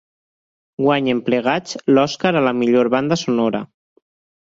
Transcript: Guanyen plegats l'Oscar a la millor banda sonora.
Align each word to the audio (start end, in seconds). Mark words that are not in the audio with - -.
Guanyen 0.85 1.19
plegats 1.27 1.77
l'Oscar 1.91 2.31
a 2.39 2.43
la 2.47 2.55
millor 2.61 2.89
banda 2.95 3.19
sonora. 3.25 3.61